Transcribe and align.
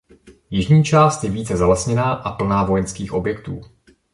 Jižní 0.49 0.83
část 0.83 1.23
je 1.23 1.29
více 1.29 1.57
zalesněná 1.57 2.03
a 2.13 2.31
plná 2.31 2.63
vojenských 2.63 3.13
objektů. 3.13 3.61